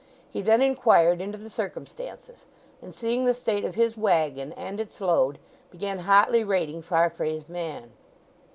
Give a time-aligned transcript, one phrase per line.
[0.31, 2.47] He then inquired into the circumstances;
[2.81, 5.37] and seeing the state of his waggon and its load
[5.69, 7.91] began hotly rating Farfrae's man.